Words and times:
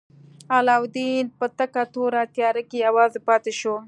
علاوالدین 0.57 1.25
په 1.37 1.45
تکه 1.57 1.83
توره 1.93 2.23
تیاره 2.35 2.63
کې 2.69 2.77
یوازې 2.87 3.19
پاتې 3.27 3.51
شو. 3.59 3.75